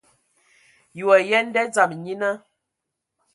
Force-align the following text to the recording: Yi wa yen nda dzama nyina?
Yi 0.95 1.03
wa 1.07 1.17
yen 1.29 1.47
nda 1.49 1.61
dzama 1.73 1.95
nyina? 2.03 2.31